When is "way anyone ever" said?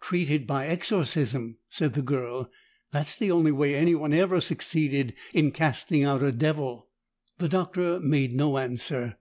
3.52-4.40